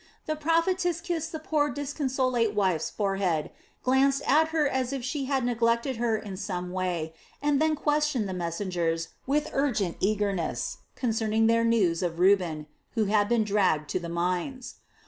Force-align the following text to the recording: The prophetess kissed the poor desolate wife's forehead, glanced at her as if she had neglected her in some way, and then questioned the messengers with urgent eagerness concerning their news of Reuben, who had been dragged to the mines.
The 0.25 0.35
prophetess 0.35 0.99
kissed 0.99 1.31
the 1.31 1.37
poor 1.37 1.69
desolate 1.69 2.55
wife's 2.55 2.89
forehead, 2.89 3.51
glanced 3.83 4.23
at 4.25 4.47
her 4.47 4.67
as 4.67 4.91
if 4.91 5.03
she 5.03 5.25
had 5.25 5.45
neglected 5.45 5.97
her 5.97 6.17
in 6.17 6.37
some 6.37 6.71
way, 6.71 7.13
and 7.39 7.61
then 7.61 7.75
questioned 7.75 8.27
the 8.27 8.33
messengers 8.33 9.09
with 9.27 9.51
urgent 9.53 9.97
eagerness 9.99 10.79
concerning 10.95 11.45
their 11.45 11.63
news 11.63 12.01
of 12.01 12.17
Reuben, 12.17 12.65
who 12.95 13.05
had 13.13 13.29
been 13.29 13.43
dragged 13.43 13.91
to 13.91 13.99
the 13.99 14.09
mines. 14.09 14.77